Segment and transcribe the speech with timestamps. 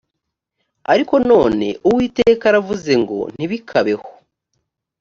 [0.91, 4.07] ariko none uwiteka aravuze ngo ntibikabeho